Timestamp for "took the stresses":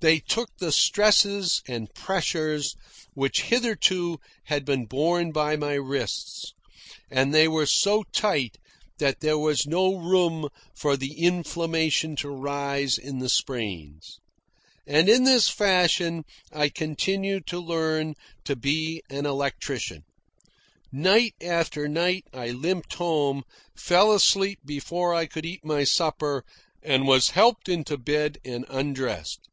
0.18-1.62